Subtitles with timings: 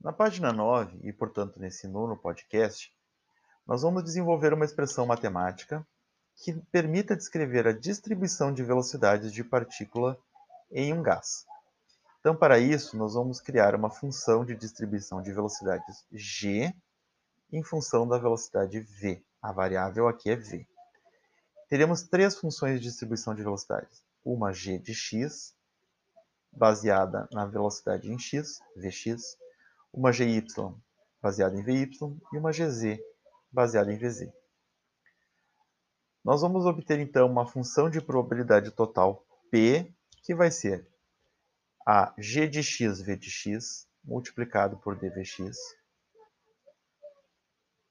[0.00, 2.90] Na página 9, e portanto nesse nono podcast,
[3.66, 5.86] nós vamos desenvolver uma expressão matemática
[6.36, 10.18] que permita descrever a distribuição de velocidades de partícula
[10.72, 11.44] em um gás.
[12.18, 16.74] Então, para isso, nós vamos criar uma função de distribuição de velocidades g
[17.52, 19.22] em função da velocidade v.
[19.42, 20.66] A variável aqui é v.
[21.68, 24.02] Teremos três funções de distribuição de velocidades.
[24.24, 25.54] Uma g de x,
[26.50, 29.36] baseada na velocidade em x, vx,
[29.92, 30.44] uma GY
[31.20, 31.90] baseada em VY
[32.32, 32.98] e uma GZ
[33.52, 34.32] baseada em VZ.
[36.24, 40.86] Nós vamos obter então uma função de probabilidade total P, que vai ser
[41.86, 45.56] a g de x v de x multiplicado por dvx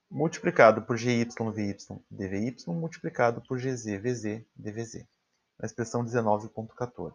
[0.10, 1.76] multiplicado por gy vy
[2.10, 5.08] dvy multiplicado por gz vz dvz,
[5.60, 7.14] na expressão 19.14.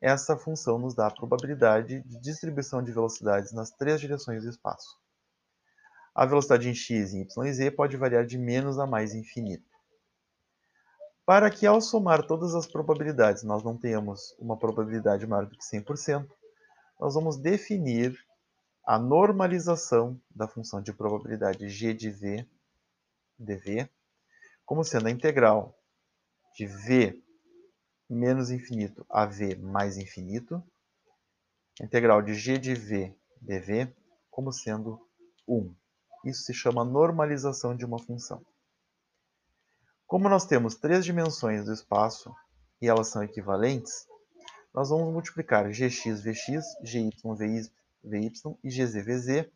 [0.00, 4.96] Essa função nos dá a probabilidade de distribuição de velocidades nas três direções do espaço.
[6.14, 9.68] A velocidade em x, em y e z pode variar de menos a mais infinito.
[11.26, 15.64] Para que ao somar todas as probabilidades nós não tenhamos uma probabilidade maior do que
[15.64, 16.26] 100%,
[16.98, 18.16] nós vamos definir
[18.86, 22.48] a normalização da função de probabilidade g de v
[23.38, 23.88] dv
[24.64, 25.78] como sendo a integral
[26.54, 27.22] de v
[28.08, 30.62] menos infinito a v mais infinito,
[31.80, 33.92] integral de g de v dv
[34.30, 35.00] como sendo
[35.46, 35.74] 1.
[36.24, 38.44] Isso se chama normalização de uma função.
[40.06, 42.34] Como nós temos três dimensões do espaço
[42.80, 44.06] e elas são equivalentes,
[44.72, 47.70] nós vamos multiplicar gx vx, gy vy,
[48.02, 48.32] vy
[48.64, 49.50] e gz vz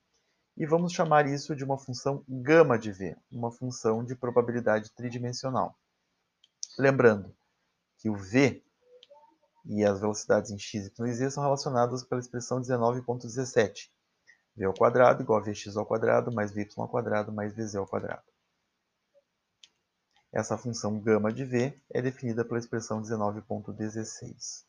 [0.56, 5.74] e vamos chamar isso de uma função gama de v, uma função de probabilidade tridimensional.
[6.78, 7.34] Lembrando,
[8.02, 8.60] que o v
[9.64, 13.90] e as velocidades em x, y e z são relacionadas pela expressão 19.17.
[14.56, 17.86] v ao quadrado igual a vx ao quadrado mais vy ao quadrado mais vz ao
[17.86, 18.24] quadrado.
[20.32, 24.64] Essa função gama de v é definida pela expressão 19.16.